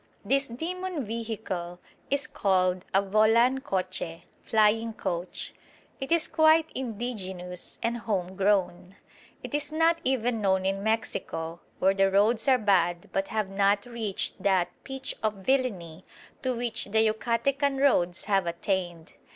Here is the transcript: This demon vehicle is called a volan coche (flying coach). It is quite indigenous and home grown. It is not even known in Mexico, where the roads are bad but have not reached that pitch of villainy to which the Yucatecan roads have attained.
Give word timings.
This 0.25 0.47
demon 0.47 1.03
vehicle 1.05 1.79
is 2.09 2.25
called 2.25 2.85
a 2.91 3.03
volan 3.03 3.61
coche 3.61 4.23
(flying 4.41 4.93
coach). 4.93 5.53
It 5.99 6.11
is 6.11 6.27
quite 6.27 6.71
indigenous 6.73 7.77
and 7.83 7.97
home 7.97 8.35
grown. 8.35 8.95
It 9.43 9.53
is 9.53 9.71
not 9.71 9.99
even 10.03 10.41
known 10.41 10.65
in 10.65 10.81
Mexico, 10.81 11.59
where 11.77 11.93
the 11.93 12.09
roads 12.09 12.47
are 12.47 12.57
bad 12.57 13.11
but 13.13 13.27
have 13.27 13.49
not 13.51 13.85
reached 13.85 14.41
that 14.41 14.69
pitch 14.83 15.15
of 15.21 15.35
villainy 15.45 16.03
to 16.41 16.55
which 16.55 16.85
the 16.85 17.07
Yucatecan 17.07 17.79
roads 17.79 18.23
have 18.25 18.47
attained. 18.47 19.13